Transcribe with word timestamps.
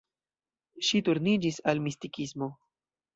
Ŝi 0.87 1.01
turniĝis 1.09 1.59
al 1.73 1.83
mistikismo. 1.89 2.49